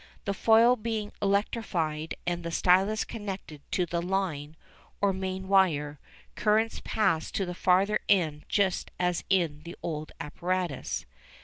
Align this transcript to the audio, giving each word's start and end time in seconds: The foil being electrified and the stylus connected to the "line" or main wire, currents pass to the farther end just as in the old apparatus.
The 0.25 0.33
foil 0.33 0.77
being 0.77 1.11
electrified 1.21 2.15
and 2.25 2.43
the 2.43 2.49
stylus 2.49 3.03
connected 3.03 3.61
to 3.73 3.85
the 3.85 4.01
"line" 4.01 4.55
or 4.99 5.13
main 5.13 5.47
wire, 5.47 5.99
currents 6.33 6.81
pass 6.83 7.29
to 7.29 7.45
the 7.45 7.53
farther 7.53 7.99
end 8.09 8.45
just 8.49 8.89
as 8.99 9.23
in 9.29 9.61
the 9.63 9.75
old 9.83 10.11
apparatus. 10.19 11.05